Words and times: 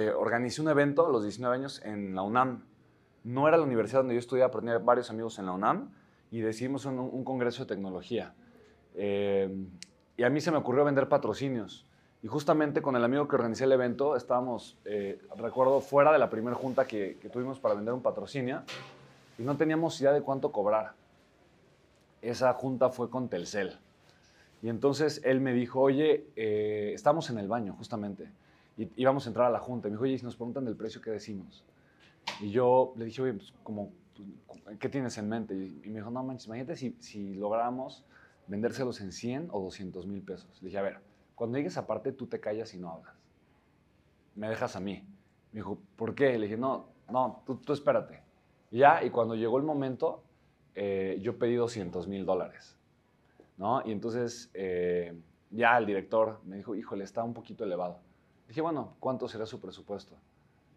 Eh, 0.00 0.10
organicé 0.10 0.62
un 0.62 0.68
evento 0.68 1.06
a 1.06 1.10
los 1.10 1.22
19 1.22 1.54
años 1.54 1.82
en 1.84 2.14
la 2.14 2.22
UNAM. 2.22 2.64
No 3.22 3.46
era 3.48 3.58
la 3.58 3.64
universidad 3.64 4.00
donde 4.00 4.14
yo 4.14 4.18
estudiaba, 4.18 4.50
pero 4.50 4.62
tenía 4.62 4.78
varios 4.78 5.10
amigos 5.10 5.38
en 5.38 5.44
la 5.44 5.52
UNAM 5.52 5.90
y 6.30 6.40
decidimos 6.40 6.86
un, 6.86 7.22
congreso 7.22 7.64
de 7.64 7.74
tecnología. 7.74 8.32
Eh, 8.94 9.66
y 10.16 10.22
a 10.22 10.30
mí 10.30 10.40
se 10.40 10.50
me 10.50 10.56
ocurrió 10.56 10.86
vender 10.86 11.06
patrocinios. 11.06 11.86
Y 12.22 12.28
justamente 12.28 12.80
con 12.80 12.96
el 12.96 13.04
amigo 13.04 13.28
que 13.28 13.36
organizé 13.36 13.64
el 13.64 13.72
evento, 13.72 14.16
estábamos, 14.16 14.78
eh, 14.86 15.20
recuerdo, 15.36 15.82
fuera 15.82 16.12
de 16.12 16.18
la 16.18 16.30
primera 16.30 16.56
junta 16.56 16.86
que, 16.86 17.18
que 17.20 17.28
tuvimos 17.28 17.60
para 17.60 17.74
vender 17.74 17.92
un 17.92 18.00
patrocinio 18.00 18.62
y 19.38 19.42
no 19.42 19.58
teníamos 19.58 20.00
idea 20.00 20.12
de 20.12 20.22
cuánto 20.22 20.50
cobrar. 20.50 20.94
Esa 22.22 22.54
junta 22.54 22.88
fue 22.88 23.10
con 23.10 23.28
Telcel. 23.28 23.78
Y 24.62 24.70
entonces 24.70 25.20
él 25.24 25.40
me 25.40 25.52
dijo, 25.52 25.78
oye, 25.80 26.26
eh, 26.36 26.92
estamos 26.94 27.28
en 27.28 27.38
el 27.38 27.48
baño 27.48 27.74
justamente 27.74 28.30
y 28.80 28.90
íbamos 28.96 29.26
a 29.26 29.30
entrar 29.30 29.46
a 29.46 29.50
la 29.50 29.58
junta. 29.58 29.88
Y 29.88 29.90
me 29.90 29.96
dijo, 29.96 30.04
oye, 30.04 30.18
si 30.18 30.24
nos 30.24 30.36
preguntan 30.36 30.64
del 30.64 30.76
precio, 30.76 31.00
¿qué 31.00 31.10
decimos? 31.10 31.64
Y 32.40 32.50
yo 32.50 32.94
le 32.96 33.04
dije, 33.04 33.20
oye, 33.22 33.34
pues, 33.34 33.52
como, 33.62 33.92
¿qué 34.78 34.88
tienes 34.88 35.18
en 35.18 35.28
mente? 35.28 35.54
Y, 35.54 35.88
me 35.88 35.96
dijo, 35.96 36.10
no 36.10 36.22
manches, 36.22 36.46
imagínate 36.46 36.76
si, 36.76 36.96
si 37.00 37.34
lográramos 37.34 38.04
vendérselos 38.46 39.00
en 39.00 39.12
100 39.12 39.48
o 39.52 39.60
200 39.60 40.06
mil 40.06 40.22
pesos. 40.22 40.60
Le 40.62 40.68
dije, 40.68 40.78
a 40.78 40.82
ver, 40.82 41.00
cuando 41.34 41.58
llegues 41.58 41.76
aparte, 41.76 42.12
tú 42.12 42.26
te 42.26 42.40
callas 42.40 42.72
y 42.74 42.78
no 42.78 42.90
hablas. 42.90 43.14
Me 44.34 44.48
dejas 44.48 44.76
a 44.76 44.80
mí. 44.80 45.04
Me 45.52 45.60
dijo, 45.60 45.78
¿por 45.96 46.14
qué? 46.14 46.38
Le 46.38 46.46
dije, 46.46 46.56
no, 46.56 46.88
no, 47.10 47.42
tú, 47.44 47.56
tú 47.56 47.72
espérate. 47.72 48.22
Y 48.70 48.78
ya, 48.78 49.04
y 49.04 49.10
cuando 49.10 49.34
llegó 49.34 49.58
el 49.58 49.64
momento, 49.64 50.22
eh, 50.74 51.18
yo 51.20 51.38
pedí 51.38 51.54
200 51.54 52.08
mil 52.08 52.24
dólares. 52.24 52.76
¿no? 53.60 53.86
Y 53.86 53.92
entonces 53.92 54.50
eh, 54.54 55.14
ya 55.50 55.76
el 55.76 55.84
director 55.84 56.40
me 56.44 56.56
dijo, 56.56 56.74
híjole, 56.74 57.04
está 57.04 57.22
un 57.22 57.34
poquito 57.34 57.64
elevado. 57.64 58.00
Dije, 58.50 58.62
bueno, 58.62 58.96
¿cuánto 58.98 59.28
será 59.28 59.46
su 59.46 59.60
presupuesto? 59.60 60.16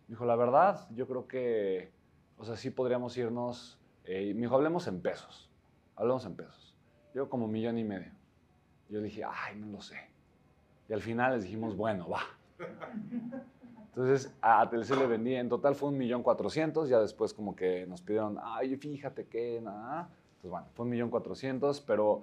Me 0.07 0.13
dijo, 0.13 0.25
la 0.25 0.35
verdad, 0.35 0.87
yo 0.91 1.07
creo 1.07 1.27
que, 1.27 1.91
o 2.37 2.45
sea, 2.45 2.55
sí 2.55 2.69
podríamos 2.69 3.17
irnos, 3.17 3.79
eh, 4.05 4.31
me 4.35 4.41
dijo, 4.41 4.53
hablemos 4.53 4.85
en 4.85 5.01
pesos, 5.01 5.49
hablemos 5.95 6.23
en 6.27 6.35
pesos. 6.35 6.75
Yo 7.15 7.29
como 7.29 7.47
millón 7.47 7.79
y 7.79 7.83
medio. 7.83 8.11
Yo 8.89 9.01
dije, 9.01 9.23
ay, 9.23 9.55
no 9.55 9.65
lo 9.65 9.81
sé. 9.81 9.97
Y 10.87 10.93
al 10.93 11.01
final 11.01 11.33
les 11.33 11.45
dijimos, 11.45 11.75
bueno, 11.75 12.07
va. 12.07 12.21
Entonces 13.87 14.31
a 14.39 14.69
Telcel 14.69 14.99
le 14.99 15.07
vendí, 15.07 15.33
en 15.33 15.49
total 15.49 15.73
fue 15.73 15.89
un 15.89 15.97
millón 15.97 16.21
cuatrocientos, 16.21 16.89
ya 16.89 16.99
después 16.99 17.33
como 17.33 17.55
que 17.55 17.87
nos 17.87 18.03
pidieron, 18.03 18.37
ay, 18.43 18.75
fíjate 18.75 19.25
que 19.25 19.59
nada. 19.61 20.11
Entonces 20.35 20.51
bueno, 20.51 20.67
fue 20.75 20.83
un 20.83 20.91
millón 20.91 21.09
cuatrocientos, 21.09 21.81
pero 21.81 22.21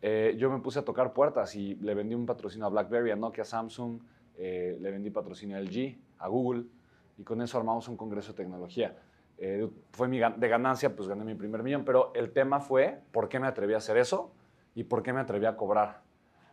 eh, 0.00 0.36
yo 0.38 0.48
me 0.48 0.60
puse 0.60 0.78
a 0.78 0.84
tocar 0.84 1.12
puertas 1.12 1.56
y 1.56 1.74
le 1.74 1.92
vendí 1.94 2.14
un 2.14 2.24
patrocinio 2.24 2.66
a 2.66 2.70
BlackBerry, 2.70 3.10
a 3.10 3.16
Nokia, 3.16 3.42
a 3.42 3.46
Samsung, 3.46 3.98
eh, 4.36 4.78
le 4.80 4.90
vendí 4.90 5.10
patrocinio 5.10 5.56
a 5.56 5.60
LG, 5.60 5.96
a 6.18 6.28
Google, 6.28 6.64
y 7.18 7.22
con 7.22 7.40
eso 7.42 7.58
armamos 7.58 7.88
un 7.88 7.96
congreso 7.96 8.32
de 8.32 8.36
tecnología. 8.36 8.96
Eh, 9.38 9.68
fue 9.90 10.08
de 10.08 10.48
ganancia, 10.48 10.94
pues 10.94 11.08
gané 11.08 11.24
mi 11.24 11.34
primer 11.34 11.62
millón, 11.62 11.84
pero 11.84 12.12
el 12.14 12.32
tema 12.32 12.60
fue 12.60 13.00
por 13.12 13.28
qué 13.28 13.40
me 13.40 13.46
atreví 13.46 13.74
a 13.74 13.78
hacer 13.78 13.96
eso 13.96 14.32
y 14.74 14.84
por 14.84 15.02
qué 15.02 15.12
me 15.12 15.20
atreví 15.20 15.46
a 15.46 15.56
cobrar. 15.56 16.02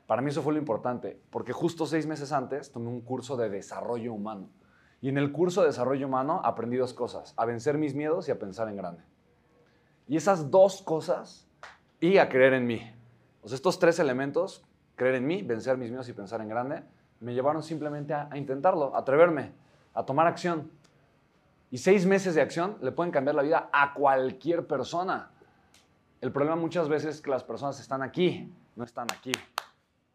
Para 0.08 0.21
mí 0.21 0.30
eso 0.30 0.41
fue 0.41 0.53
lo 0.53 0.59
importante, 0.59 1.19
porque 1.30 1.53
justo 1.53 1.86
seis 1.86 2.08
meses 2.08 2.31
antes 2.31 2.71
tomé 2.71 2.88
un 2.88 3.02
curso 3.02 3.38
de 3.38 3.49
desarrollo 3.49 4.14
humano. 4.14 4.49
Y 5.02 5.09
en 5.09 5.17
el 5.17 5.31
curso 5.31 5.61
de 5.61 5.67
desarrollo 5.67 6.08
humano 6.08 6.41
aprendí 6.43 6.77
dos 6.77 6.93
cosas, 6.93 7.33
a 7.38 7.45
vencer 7.45 7.77
mis 7.77 7.93
miedos 7.93 8.27
y 8.27 8.31
a 8.31 8.39
pensar 8.39 8.67
en 8.69 8.75
grande. 8.75 9.03
Y 10.08 10.17
esas 10.17 10.49
dos 10.49 10.81
cosas, 10.81 11.47
y 12.02 12.17
a 12.17 12.27
creer 12.27 12.53
en 12.53 12.66
mí. 12.66 12.81
O 13.43 13.47
sea, 13.47 13.55
estos 13.55 13.77
tres 13.77 13.99
elementos, 13.99 14.66
creer 14.95 15.16
en 15.16 15.27
mí, 15.27 15.43
vencer 15.43 15.77
mis 15.77 15.89
miedos 15.89 16.09
y 16.09 16.14
pensar 16.14 16.41
en 16.41 16.49
grande, 16.49 16.83
me 17.20 17.34
llevaron 17.34 17.64
simplemente 17.64 18.14
a, 18.14 18.30
intentarlo, 18.36 18.95
a 18.95 19.00
atreverme, 19.00 19.52
a 19.94 20.06
tomar 20.06 20.28
acción. 20.28 20.72
Y 21.72 21.78
seis 21.78 22.06
meses 22.06 22.36
de 22.36 22.42
acción 22.42 22.78
le 22.81 22.92
pueden 22.92 23.11
cambiar 23.11 23.36
la 23.36 23.44
vida 23.44 23.70
a 23.72 23.94
cualquier 23.94 24.66
persona. 24.66 25.31
El 26.22 26.31
problema 26.31 26.56
muchas 26.56 26.89
veces 26.89 27.16
es 27.16 27.22
que 27.22 27.30
las 27.30 27.44
personas 27.44 27.80
están 27.80 28.02
aquí, 28.02 28.52
no 28.76 28.83
están 28.83 29.08
aquí. 29.16 29.32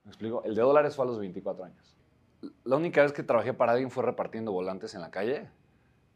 ¿Me 0.04 0.10
explico? 0.10 0.42
El 0.44 0.54
de 0.54 0.62
dólares 0.62 0.96
fue 0.96 1.04
a 1.04 1.08
los 1.08 1.18
24 1.18 1.64
años. 1.64 1.96
La 2.64 2.76
única 2.76 3.02
vez 3.02 3.12
que 3.12 3.22
trabajé 3.22 3.54
para 3.54 3.72
alguien 3.72 3.90
fue 3.90 4.02
repartiendo 4.02 4.52
volantes 4.52 4.94
en 4.94 5.00
la 5.00 5.10
calle 5.10 5.48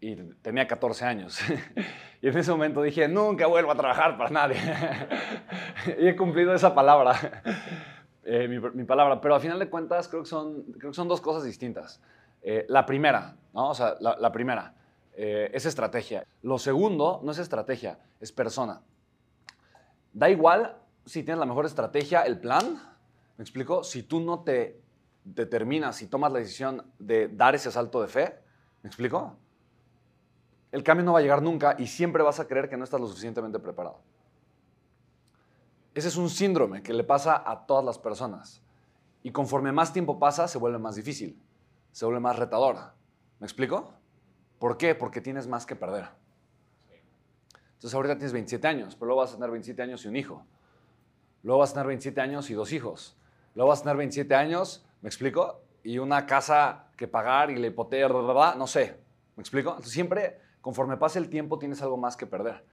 y 0.01 0.15
tenía 0.43 0.67
14 0.67 1.05
años. 1.05 1.41
y 2.23 2.29
en 2.29 2.37
ese 2.37 2.51
momento 2.51 2.83
dije, 2.83 3.09
nunca 3.09 3.47
vuelvo 3.47 3.71
a 3.71 3.77
trabajar 3.77 4.19
para 4.19 4.31
nadie. 4.31 4.57
y 5.99 6.09
he 6.09 6.17
cumplido 6.17 6.55
esa 6.55 6.75
palabra, 6.75 7.43
eh, 8.25 8.49
mi, 8.49 8.59
mi, 8.59 8.84
palabra. 8.84 9.21
Pero 9.21 9.34
a 9.34 9.41
final 9.41 9.59
de 9.59 9.69
cuentas 9.69 10.09
creo 10.09 10.23
que 10.23 10.29
son, 10.29 10.62
creo 10.79 10.91
que 10.91 10.97
son 10.97 11.09
dos 11.09 11.21
cosas 11.21 11.45
distintas. 11.45 12.01
Eh, 12.43 12.67
la 12.69 12.87
primera, 12.87 13.37
¿no? 13.53 13.71
O 13.71 13.75
sea, 13.75 13.97
la, 14.01 14.17
la 14.19 14.33
primera 14.33 14.75
eh, 15.21 15.51
es 15.53 15.67
estrategia. 15.67 16.25
Lo 16.43 16.59
segundo 16.59 17.21
no 17.25 17.33
es 17.33 17.39
estrategia, 17.39 17.99
es 18.21 18.31
persona. 18.31 18.83
Da 20.12 20.31
igual 20.31 20.77
si 21.05 21.25
tienes 21.25 21.41
la 21.41 21.47
mejor 21.47 21.67
estrategia, 21.67 22.23
el 22.23 22.39
plan, 22.39 22.81
¿me 23.37 23.43
explico? 23.43 23.83
Si 23.83 24.05
tú 24.05 24.21
no 24.21 24.45
te 24.45 24.81
determinas 25.25 26.03
y 26.03 26.06
tomas 26.06 26.31
la 26.31 26.39
decisión 26.39 26.85
de 27.00 27.27
dar 27.27 27.56
ese 27.56 27.73
salto 27.73 28.00
de 28.00 28.06
fe, 28.06 28.39
¿me 28.83 28.89
explico? 28.89 29.37
El 30.71 30.85
cambio 30.85 31.05
no 31.05 31.15
va 31.15 31.19
a 31.19 31.23
llegar 31.23 31.43
nunca 31.43 31.75
y 31.79 31.89
siempre 31.89 32.23
vas 32.23 32.39
a 32.41 32.47
creer 32.47 32.69
que 32.69 32.77
no 32.77 32.85
estás 32.85 33.00
lo 33.00 33.09
suficientemente 33.09 33.59
preparado. 33.59 34.00
Ese 35.99 36.07
es 36.07 36.17
un 36.17 36.31
síndrome 36.31 36.81
que 36.81 36.95
le 36.95 37.03
pasa 37.03 37.43
a 37.45 37.67
todas 37.67 37.85
las 37.85 37.99
personas. 37.99 38.63
Y 39.25 39.33
conforme 39.33 39.73
más 39.73 39.93
tiempo 39.93 40.21
pasa, 40.21 40.47
se 40.47 40.57
vuelve 40.57 40.79
más 40.79 40.95
difícil, 40.95 41.43
se 41.91 42.05
vuelve 42.05 42.21
más 42.21 42.39
retador. 42.39 42.77
¿Me 43.41 43.47
explico? 43.49 43.95
¿Por 44.61 44.77
qué? 44.77 44.95
Porque 44.95 45.21
tienes 45.21 45.49
más 45.49 45.67
que 45.67 45.75
perder. 45.75 46.09
Entonces 47.73 47.93
ahorita 47.97 48.15
tienes 48.15 48.33
27 48.33 48.69
años, 48.69 48.95
pero 48.95 49.07
luego 49.07 49.23
vas 49.23 49.33
a 49.33 49.35
tener 49.35 49.51
27 49.51 49.83
años 49.83 50.05
y 50.05 50.09
un 50.09 50.15
hijo. 50.15 50.47
Luego 51.43 51.59
vas 51.59 51.73
a 51.73 51.75
tener 51.75 51.89
27 51.89 52.21
años 52.21 52.49
y 52.49 52.55
dos 52.55 52.73
hijos. 52.73 53.19
Luego 53.57 53.71
vas 53.71 53.81
a 53.81 53.83
tener 53.83 53.97
27 53.97 54.37
años, 54.37 54.87
¿me 55.03 55.09
explico? 55.09 55.63
Y 55.83 55.99
una 55.99 56.27
casa 56.27 56.93
que 56.97 57.09
pagar 57.09 57.51
y 57.51 57.57
la 57.57 57.67
hipoteca, 57.67 58.55
no 58.57 58.69
sé, 58.69 59.01
¿me 59.35 59.41
explico? 59.41 59.71
Entonces 59.71 59.95
siempre, 59.95 60.39
conforme 60.61 60.97
pase 60.97 61.19
el 61.19 61.29
tiempo, 61.29 61.59
tienes 61.59 61.83
algo 61.83 61.97
más 61.97 62.17
que 62.17 62.27
perder. 62.27 62.65